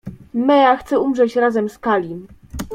—Mea 0.47 0.77
chce 0.77 0.97
umrzeć 0.99 1.35
razem 1.35 1.69
z 1.69 1.79
Kalim. 1.79 2.27